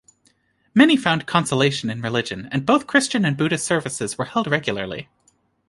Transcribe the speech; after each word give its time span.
Many 0.73 0.97
found 0.97 1.27
consolation 1.27 1.91
in 1.91 2.01
religion, 2.01 2.49
and 2.51 2.65
both 2.65 2.87
Christian 2.87 3.23
and 3.23 3.37
Buddhist 3.37 3.67
services 3.67 4.17
were 4.17 4.25
held 4.25 4.47
regularly. 4.47 5.09